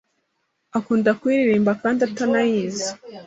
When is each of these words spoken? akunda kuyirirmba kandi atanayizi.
akunda 0.77 1.11
kuyirirmba 1.19 1.71
kandi 1.81 1.99
atanayizi. 2.07 2.89